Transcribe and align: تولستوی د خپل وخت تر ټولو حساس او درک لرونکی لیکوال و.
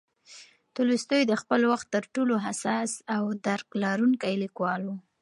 تولستوی 0.75 1.21
د 1.27 1.33
خپل 1.41 1.61
وخت 1.71 1.87
تر 1.95 2.03
ټولو 2.13 2.35
حساس 2.45 2.91
او 3.15 3.23
درک 3.45 3.67
لرونکی 3.83 4.33
لیکوال 4.43 4.81
و. 4.85 4.91